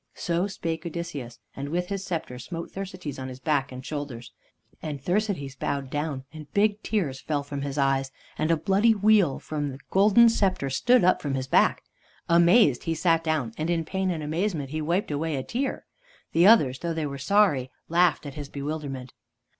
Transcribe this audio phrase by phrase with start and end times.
[0.15, 4.31] So spake Odysseus, and with his scepter smote Thersites on his back and shoulders.
[4.81, 9.37] And Thersites bowed down, and big tears fell from his eyes, and a bloody weal
[9.37, 11.83] from the golden scepter stood up from his back.
[12.27, 15.85] Amazed he sat down, and in pain and amazement he wiped away a tear.
[16.31, 19.13] The others, though they were sorry, laughed at his bewilderment.